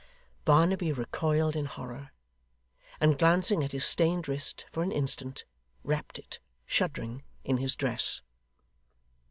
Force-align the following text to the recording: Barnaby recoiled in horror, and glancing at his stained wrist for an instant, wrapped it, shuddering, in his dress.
Barnaby 0.45 0.91
recoiled 0.91 1.55
in 1.55 1.65
horror, 1.65 2.09
and 2.99 3.19
glancing 3.19 3.63
at 3.63 3.71
his 3.71 3.85
stained 3.85 4.27
wrist 4.27 4.65
for 4.71 4.81
an 4.81 4.91
instant, 4.91 5.45
wrapped 5.83 6.17
it, 6.17 6.39
shuddering, 6.65 7.21
in 7.43 7.57
his 7.57 7.75
dress. 7.75 8.23